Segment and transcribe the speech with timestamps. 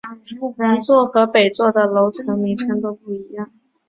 [0.57, 3.51] 南座和北座的楼层名称都不一样。